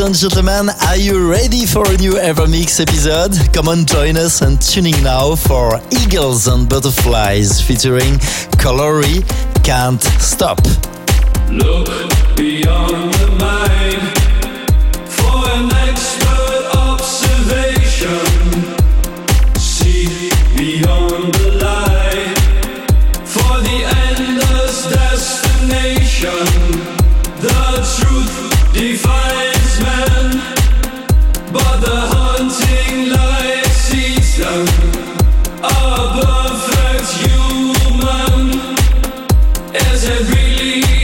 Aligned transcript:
Ladies 0.00 0.22
and 0.22 0.32
gentlemen. 0.32 0.74
Are 0.88 0.96
you 0.96 1.30
ready 1.30 1.66
for 1.66 1.86
a 1.86 1.96
new 1.98 2.12
Evermix 2.12 2.80
episode? 2.80 3.32
Come 3.52 3.68
on, 3.68 3.84
join 3.84 4.16
us 4.16 4.40
and 4.40 4.60
tuning 4.60 5.00
now 5.02 5.34
for 5.34 5.78
Eagles 5.90 6.46
and 6.46 6.68
Butterflies 6.68 7.60
featuring 7.60 8.18
Colory 8.56 9.22
Can't 9.62 10.02
Stop. 10.18 10.60
Look 11.50 11.88
beyond 12.36 13.29
Is 40.02 40.08
it 40.08 40.99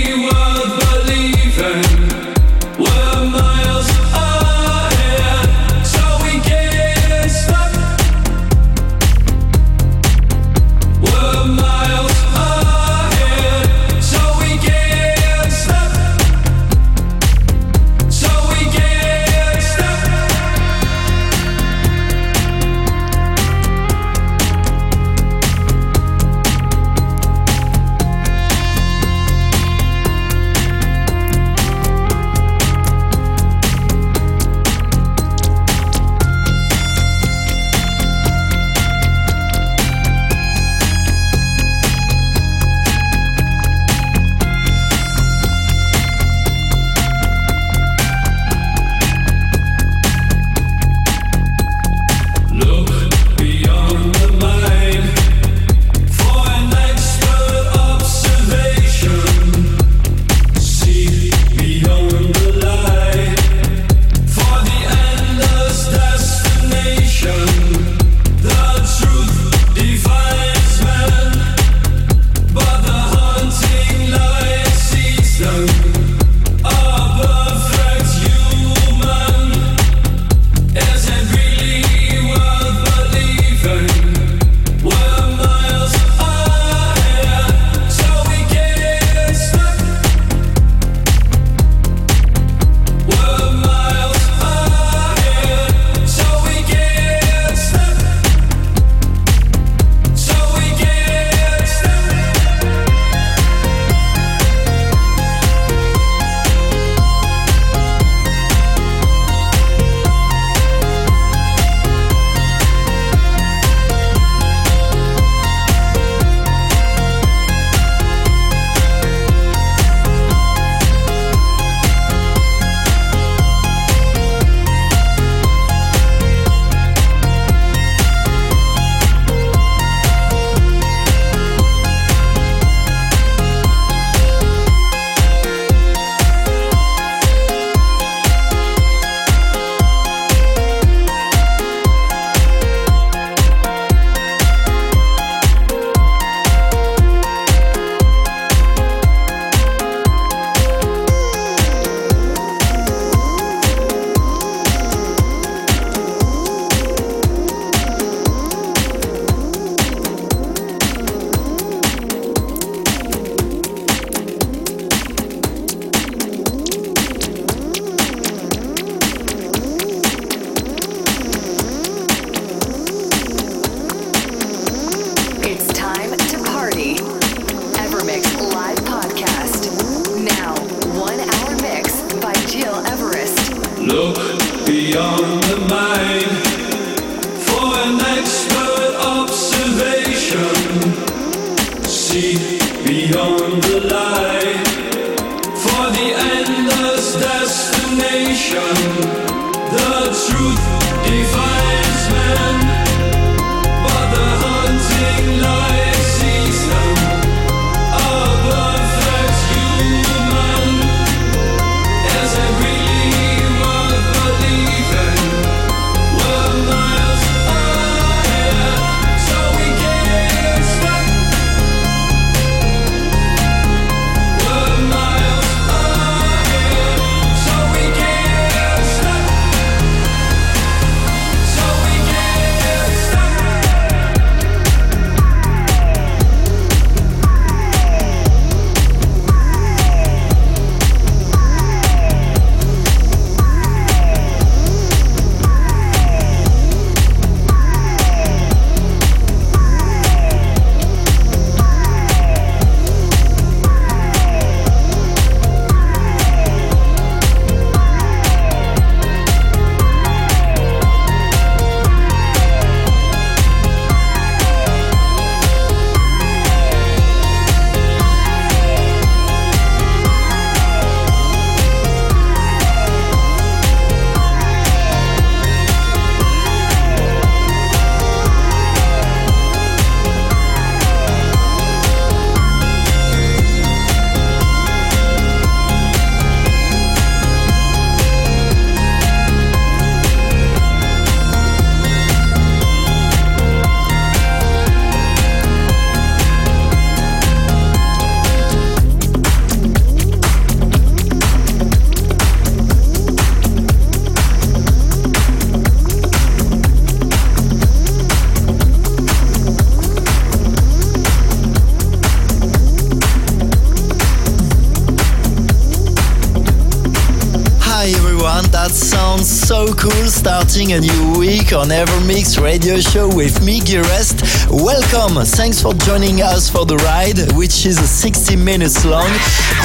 Starting 320.57 320.73
a 320.73 320.81
new 320.81 321.19
week 321.19 321.53
on 321.53 321.69
Evermix 321.69 322.43
radio 322.43 322.81
show 322.81 323.15
with 323.15 323.45
me, 323.45 323.61
Gearest. 323.61 324.36
Welcome. 324.49 325.25
Thanks 325.25 325.61
for 325.61 325.75
joining 325.75 326.23
us 326.23 326.49
for 326.49 326.65
the 326.65 326.77
ride, 326.77 327.19
which 327.37 327.67
is 327.67 327.79
60 327.79 328.37
minutes 328.37 328.85
long. 328.85 329.11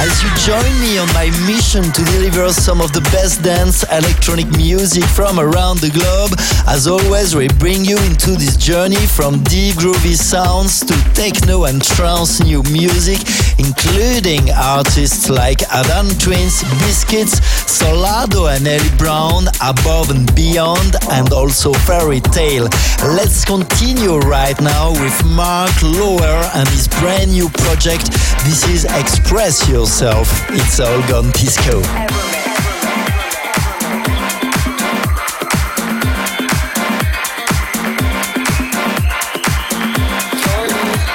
As 0.02 0.10
you 0.22 0.28
join 0.42 0.72
me 0.80 0.98
on 0.98 1.06
my 1.14 1.30
mission 1.46 1.84
to 1.84 2.04
deliver 2.12 2.52
some 2.52 2.80
of 2.80 2.92
the 2.92 3.00
best 3.14 3.42
dance 3.44 3.84
electronic 3.84 4.50
music 4.56 5.04
from 5.04 5.38
around 5.38 5.78
the 5.78 5.90
globe, 5.90 6.34
as 6.66 6.88
always, 6.88 7.36
we 7.36 7.46
bring 7.62 7.84
you 7.84 7.96
into 7.98 8.32
this 8.32 8.56
journey 8.56 9.06
from 9.06 9.42
deep 9.44 9.76
groovy 9.76 10.16
sounds 10.16 10.80
to 10.80 10.94
techno 11.14 11.64
and 11.64 11.80
trance 11.82 12.42
new 12.42 12.62
music, 12.64 13.22
including 13.62 14.50
artists 14.50 15.30
like 15.30 15.62
Adam 15.70 16.08
Twins, 16.18 16.62
Biscits, 16.82 17.38
Solardo 17.70 18.50
and 18.50 18.66
Eli 18.66 18.96
Brown, 18.98 19.46
Above 19.62 20.10
and 20.10 20.26
Beyond, 20.34 20.96
and 21.12 21.32
also 21.32 21.72
Fairy 21.86 22.20
Tale. 22.20 22.68
Let's 23.14 23.44
continue 23.44 24.18
right 24.18 24.60
now 24.60 24.71
with 24.80 25.24
Mark 25.24 25.70
Lower 25.82 26.50
and 26.54 26.68
his 26.68 26.88
brand 26.88 27.30
new 27.32 27.48
project. 27.48 28.10
This 28.44 28.66
is 28.68 28.84
Express 28.84 29.68
Yourself. 29.68 30.28
It's 30.50 30.80
all 30.80 31.00
gone 31.08 31.30
disco. 31.32 31.80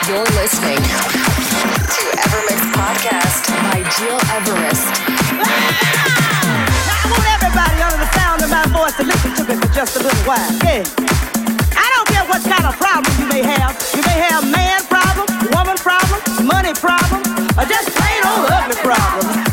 You're 0.08 0.24
listening 0.38 0.78
to 0.78 2.04
Evermix 2.26 2.62
Podcast 2.74 3.48
by 3.64 3.80
Gil 3.98 4.20
Everest. 4.38 4.88
Now, 6.86 7.04
I 7.04 7.08
want 7.12 7.26
everybody 7.36 7.78
under 7.82 7.98
the 7.98 8.12
sound 8.14 8.44
of 8.44 8.50
my 8.50 8.66
voice 8.78 8.96
to 8.98 9.04
listen 9.04 9.34
to 9.36 9.44
me 9.44 9.56
for 9.62 9.74
just 9.74 9.96
a 9.98 10.04
little 10.04 10.24
while. 10.24 10.52
Yeah. 10.64 11.07
Kind 12.68 12.74
of 12.74 12.80
problem 12.80 13.20
you 13.20 13.28
may 13.28 13.44
have. 13.44 13.72
You 13.96 14.02
may 14.04 14.20
have 14.28 14.44
man 14.52 14.82
woman 15.56 15.78
money 16.44 16.74
or 17.58 17.66
just 17.66 17.90
plain 17.96 18.22
old 18.26 18.50
problem. 18.84 19.47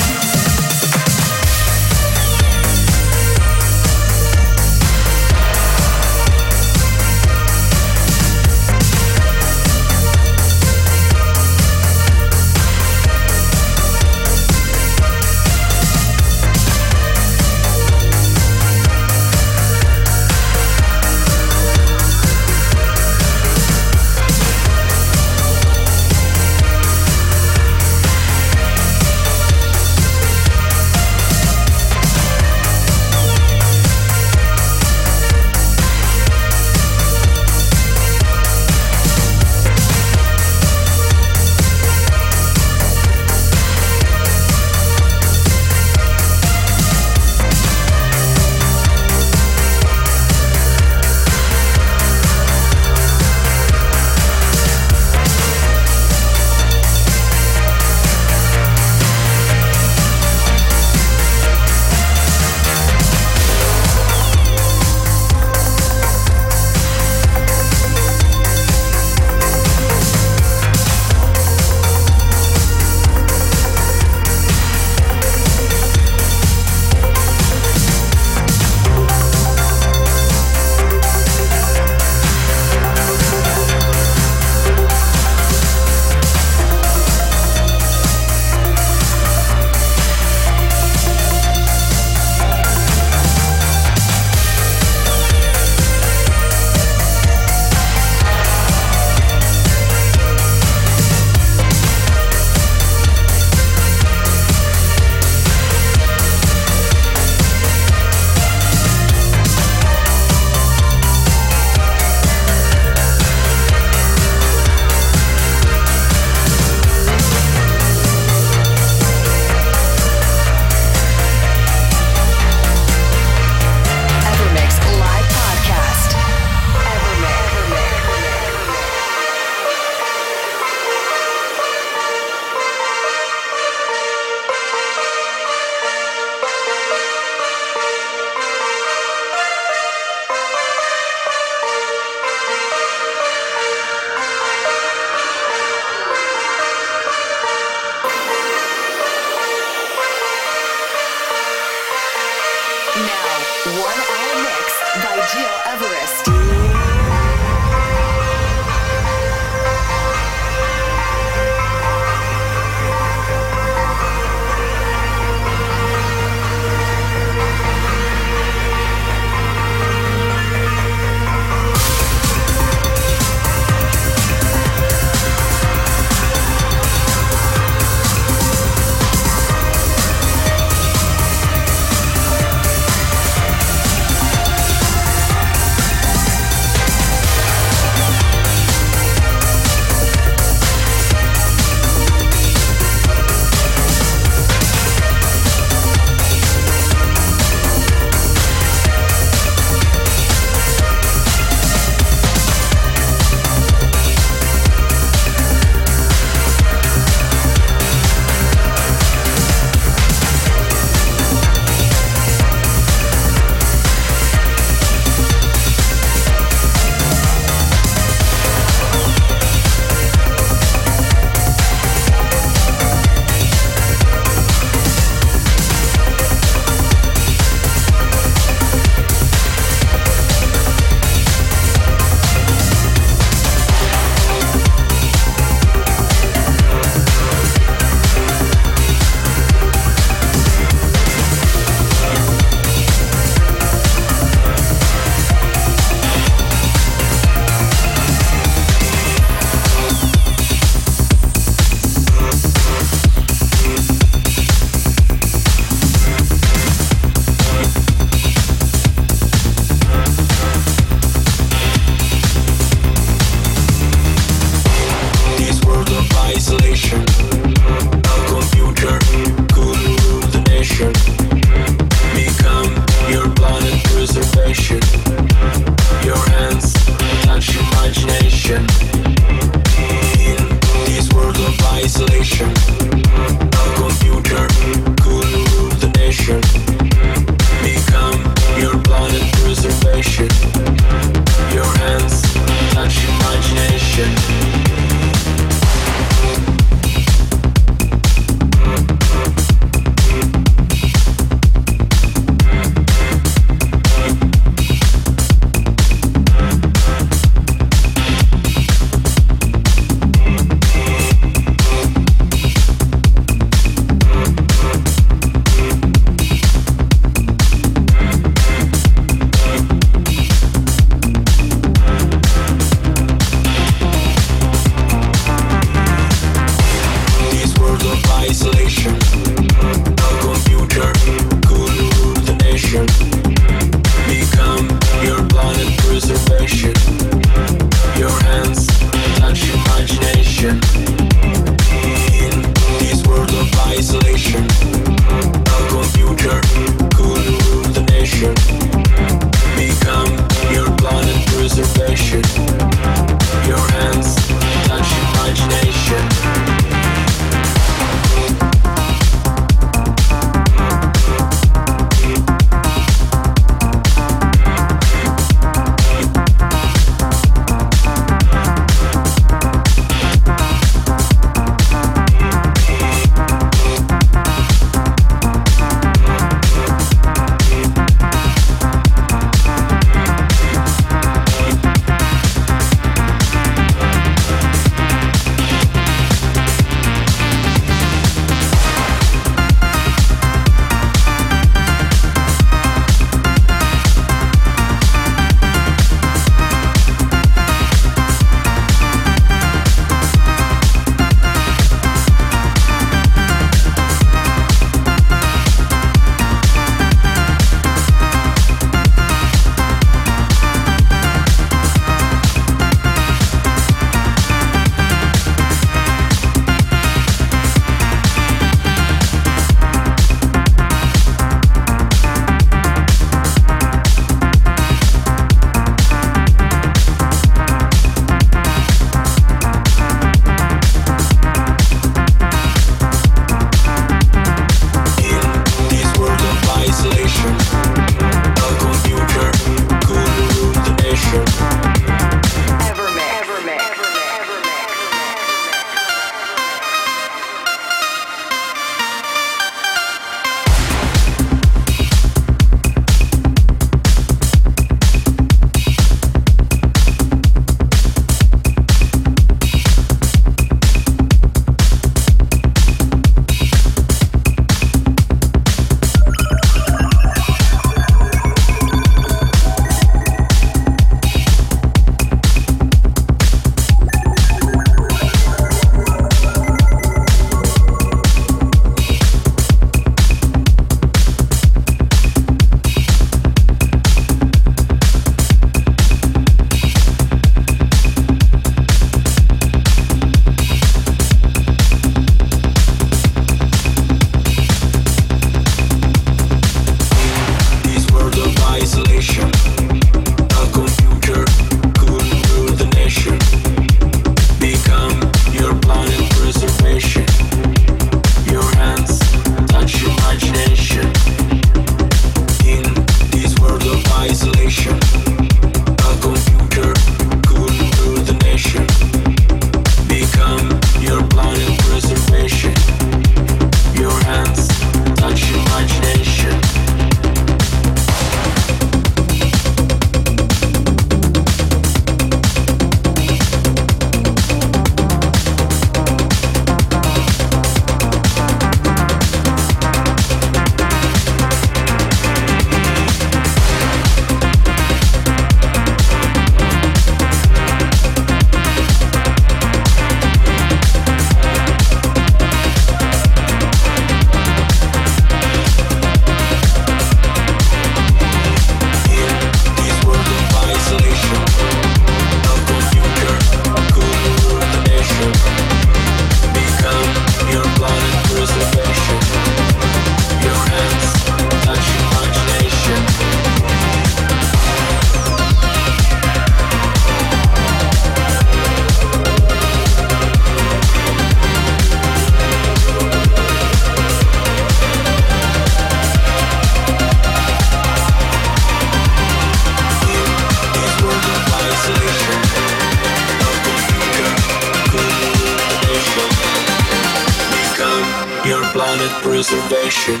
Preservation. 599.02 600.00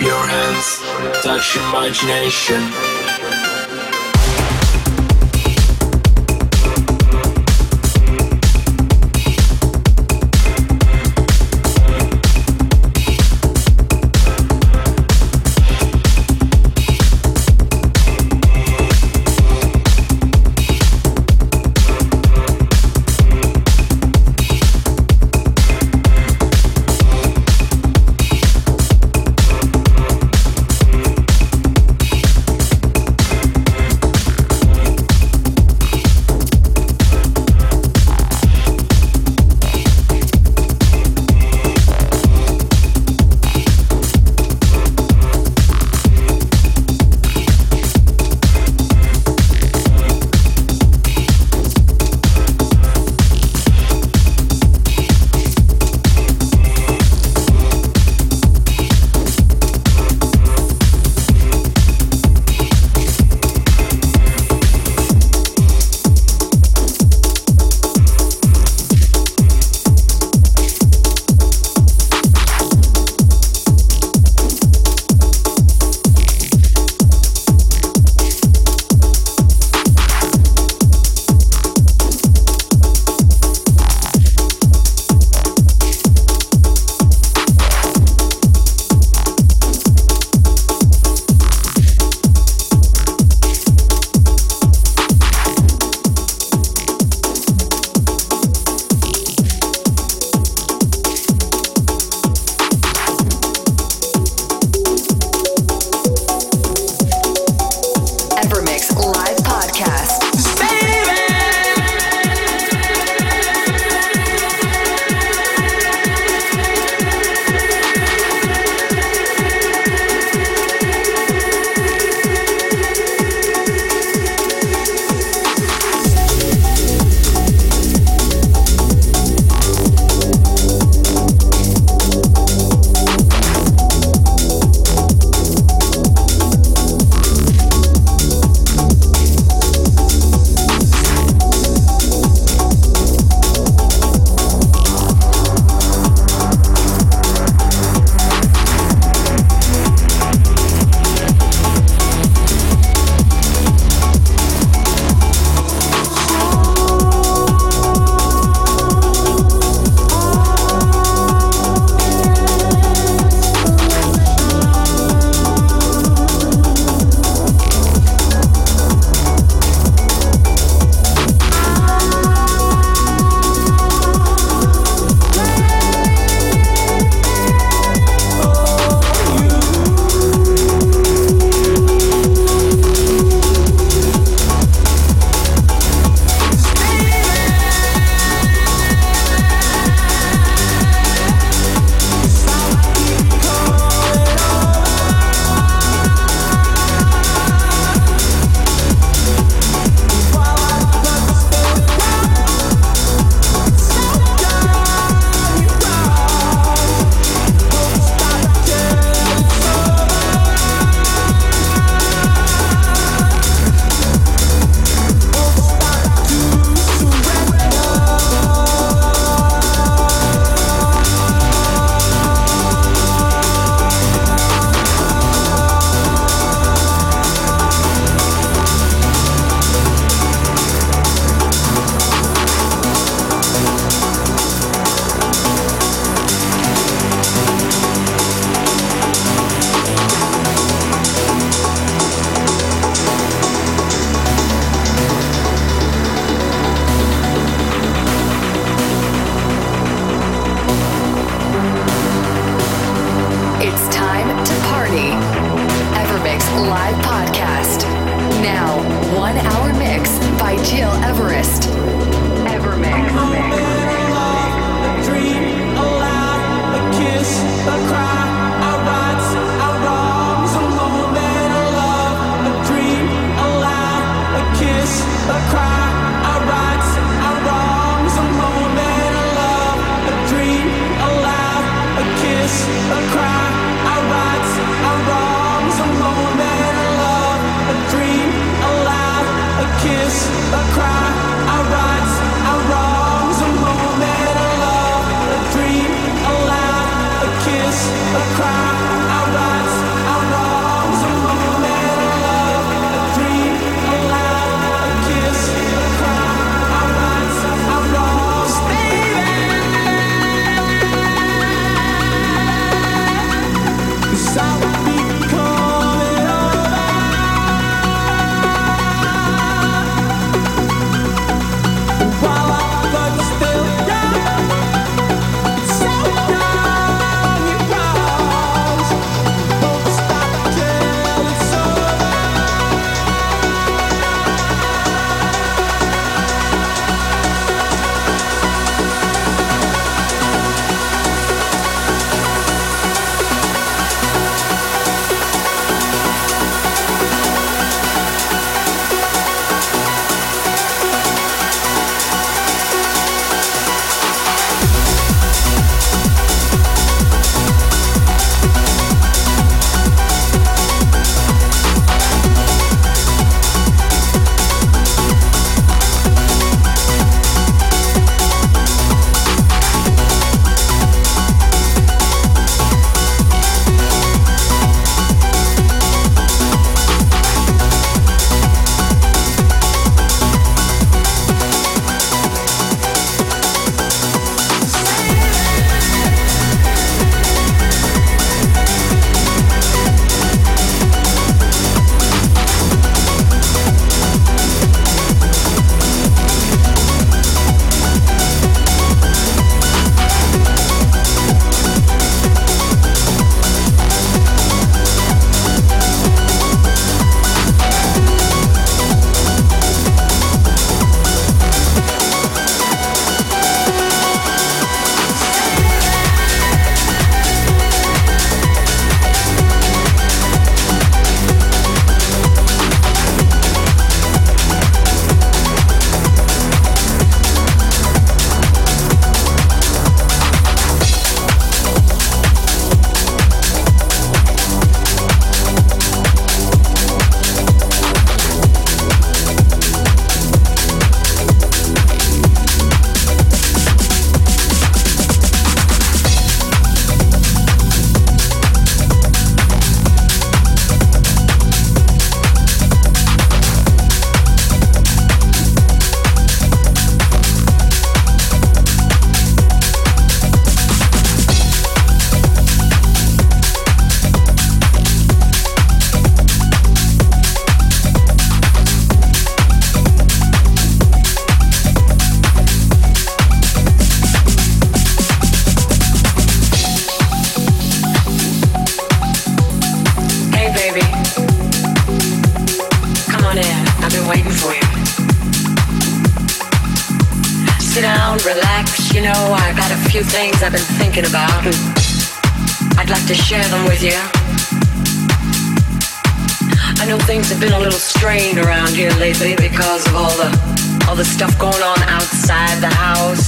Your 0.00 0.26
hands 0.26 0.80
touch 1.22 1.56
imagination. 1.56 3.05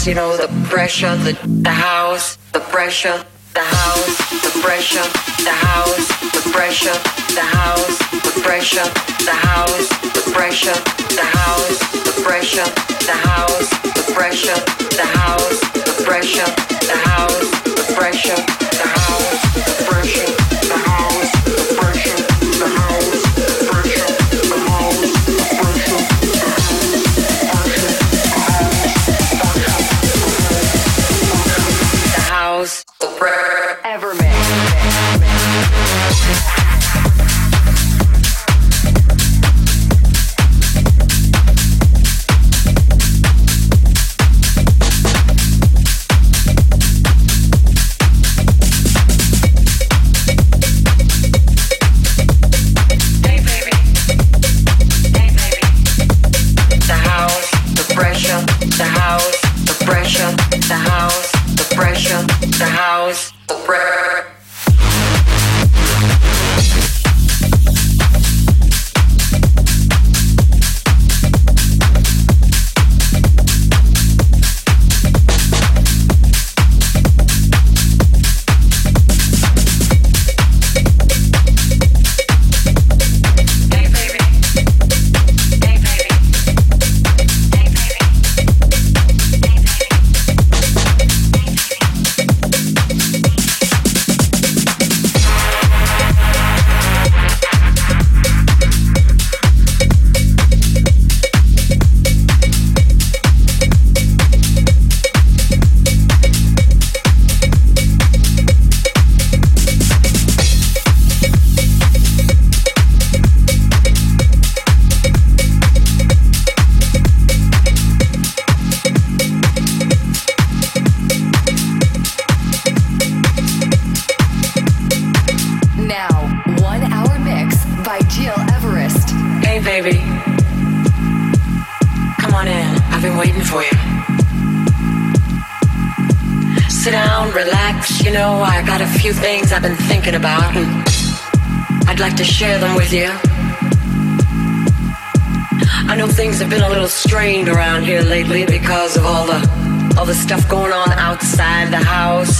You 0.09 0.15
know, 0.15 0.39
the 0.39 0.49
pressure, 0.71 1.15
the, 1.17 1.35
the 1.63 1.71
house, 1.71 2.39
the 2.55 2.61
pressure, 2.61 3.23
the 3.53 3.61
house, 3.61 4.17
the 4.43 4.61
pressure, 4.63 5.05
the 5.45 5.53
house, 5.53 6.09
the 6.33 6.51
pressure, 6.51 6.97
the 7.35 7.45
house, 7.45 7.99
the 8.25 8.41
pressure, 8.41 8.89
the 9.29 9.37
house, 9.37 9.89
the 10.17 10.31
pressure, 10.33 10.73
the 11.13 11.29
house, 11.37 11.79
the 11.93 12.23
pressure, 12.25 12.65
the 13.05 13.13
house, 13.13 13.69
the 13.85 14.13
pressure, 14.17 14.57
the 14.97 15.05
house, 15.05 15.61
the 15.61 16.03
pressure, 16.07 16.49
the 16.89 16.97
house, 17.05 17.51
the 17.65 17.95
pressure, 17.95 18.37
the 18.81 18.89
house, 18.89 19.43
the 19.53 19.85
pressure, 19.85 20.38
house. 62.79 63.33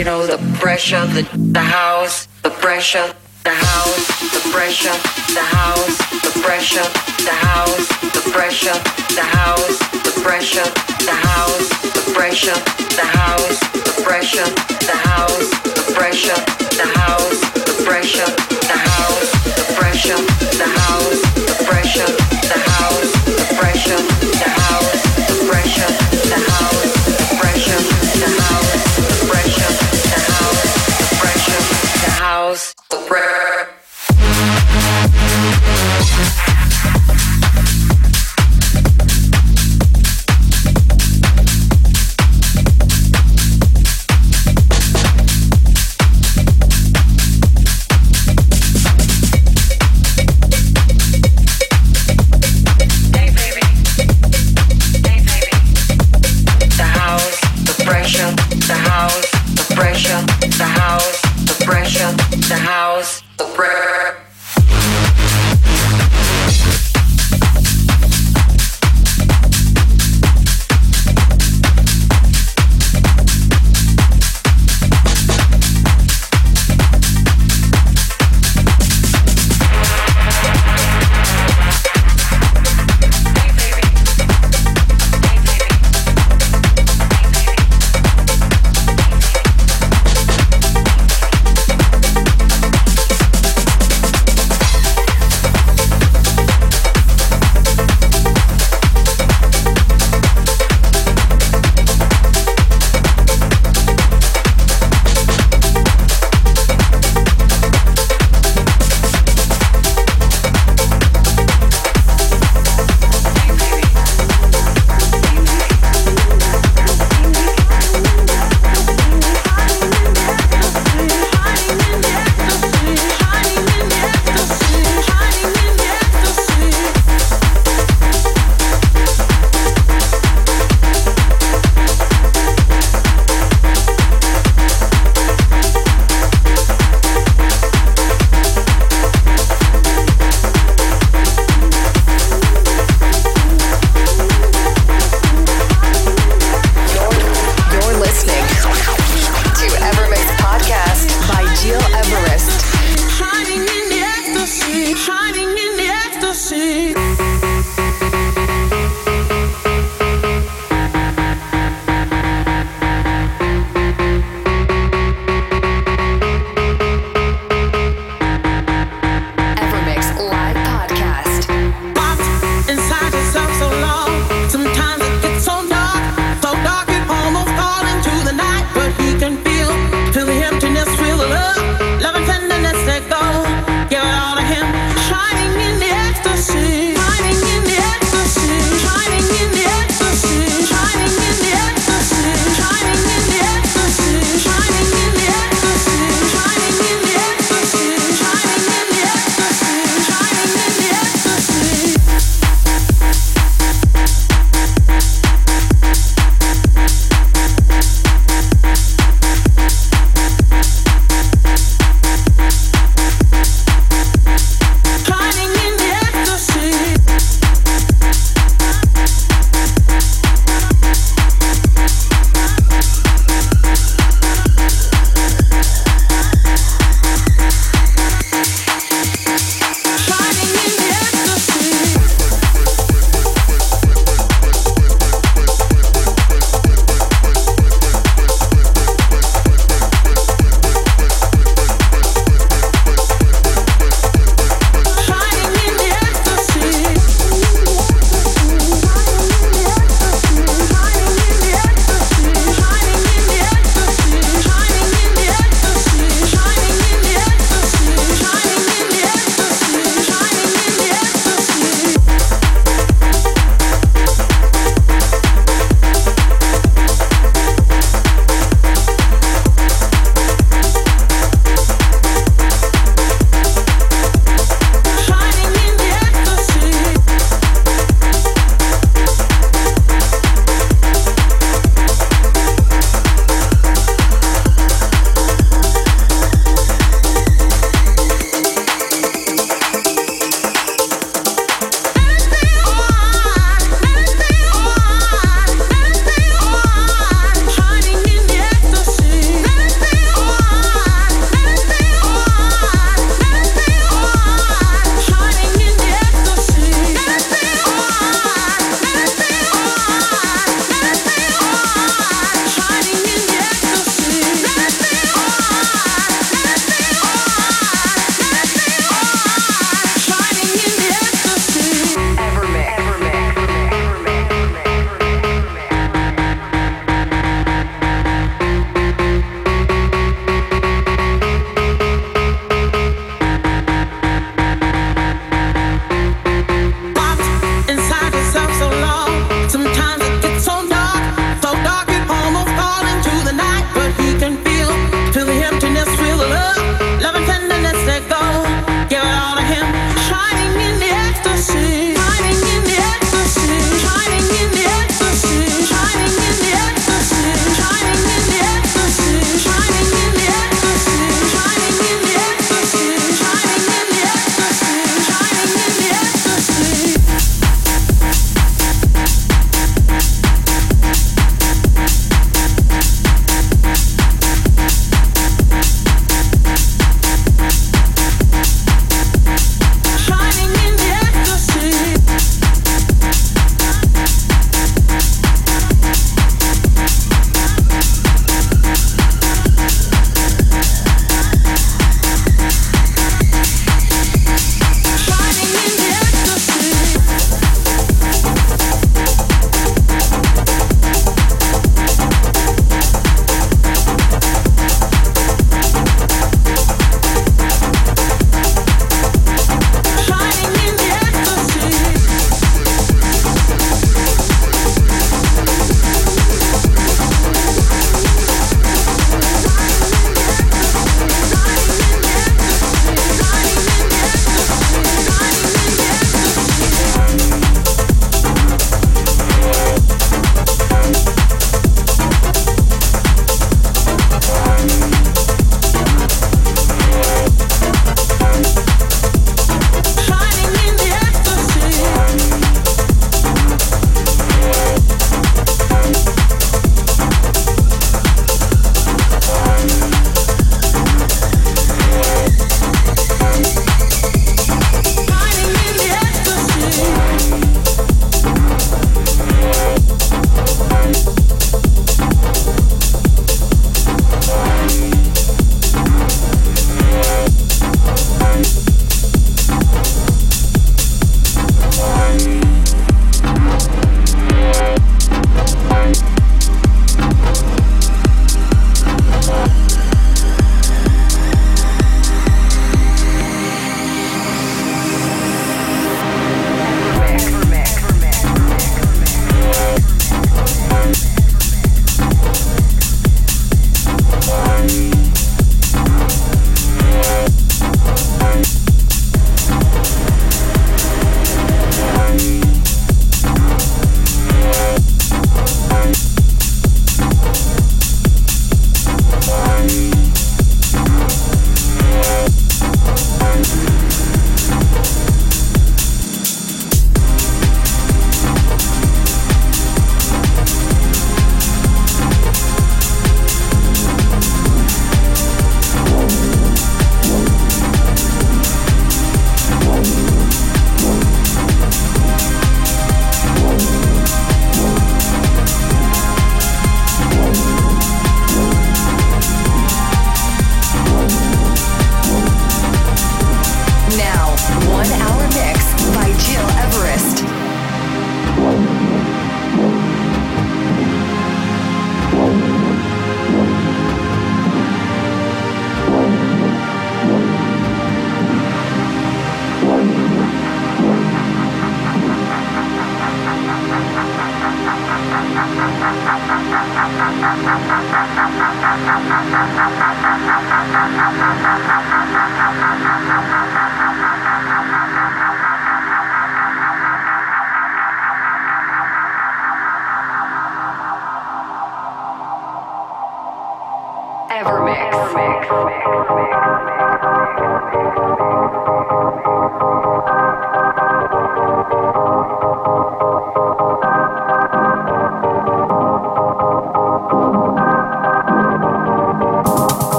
You 0.00 0.06
know, 0.06 0.26
the 0.26 0.38
pressure, 0.58 1.04
the 1.08 1.28
the 1.36 1.60
house, 1.60 1.89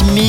Atlantis. 0.00 0.27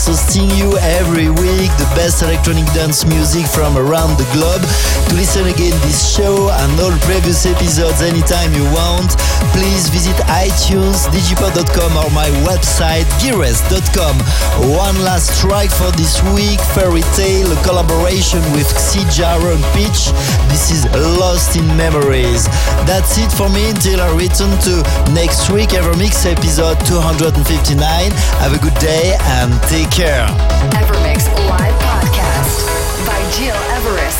Hosting 0.00 0.50
you 0.56 0.72
every 0.78 1.28
week 1.28 1.70
the 1.76 1.86
best 1.94 2.22
electronic 2.22 2.64
dance 2.72 3.04
music 3.04 3.46
from 3.46 3.76
around 3.76 4.16
the 4.16 4.26
globe. 4.32 4.64
To 5.06 5.14
listen 5.14 5.46
again 5.46 5.76
this 5.86 6.16
show 6.16 6.48
and 6.50 6.72
all 6.80 6.96
previous 7.04 7.44
episodes 7.44 8.00
anytime 8.00 8.50
you 8.56 8.64
want, 8.72 9.12
please 9.52 9.92
visit 9.92 10.16
iTunes, 10.26 11.06
digipod.com 11.12 11.92
or 12.00 12.10
my 12.10 12.26
website, 12.48 13.06
gires.com. 13.20 14.16
One 14.72 14.96
last 15.04 15.38
track 15.38 15.68
for 15.68 15.92
this 15.94 16.18
week, 16.32 16.58
Fairy 16.74 17.04
Tale, 17.14 17.52
a 17.52 17.58
collaboration 17.62 18.40
with 18.56 18.66
Xijaro 18.72 19.54
and 19.54 19.64
Pitch. 19.76 20.10
This 20.48 20.72
is 20.72 20.88
Lost 21.20 21.54
in 21.54 21.66
Memories. 21.76 22.48
That's 22.88 23.18
it 23.18 23.30
for 23.30 23.52
me 23.52 23.70
until 23.70 24.00
I 24.00 24.10
return 24.16 24.56
to 24.64 24.80
next 25.12 25.50
week, 25.50 25.70
Evermix 25.76 26.24
episode 26.24 26.80
259. 26.88 27.76
Have 28.40 28.56
a 28.56 28.58
good 28.58 28.74
day 28.80 29.14
and 29.38 29.52
take 29.68 29.89
care. 29.90 30.26
Evermix 30.78 31.26
Live 31.48 31.74
Podcast 31.82 32.66
by 33.06 33.20
Gil 33.36 33.56
Everest. 33.76 34.19